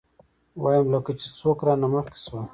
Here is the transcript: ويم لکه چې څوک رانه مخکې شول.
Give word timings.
ويم 0.61 0.85
لکه 0.93 1.11
چې 1.19 1.27
څوک 1.39 1.57
رانه 1.67 1.87
مخکې 1.93 2.19
شول. 2.23 2.45